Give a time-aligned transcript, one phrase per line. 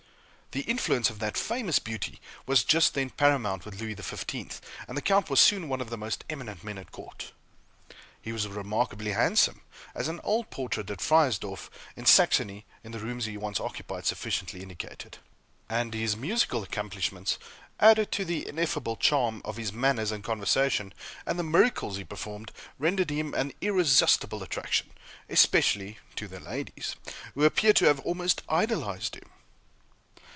[0.53, 5.01] The influence of that famous beauty was just then paramount with Louis XV, and the
[5.01, 7.31] Count was soon one of the most eminent men at court.
[8.21, 9.61] He was remarkably handsome
[9.95, 14.61] as an old portrait at Friersdorf, in Saxony, in the rooms he once occupied, sufficiently
[14.61, 15.19] indicated;
[15.69, 17.39] and his musical accomplishments,
[17.79, 20.93] added to the ineffable charm of his manners and conversation,
[21.25, 24.89] and the miracles he performed, rendered him an irresistible attraction,
[25.29, 26.97] especially to the ladies,
[27.35, 29.29] who appear to have almost idolized him.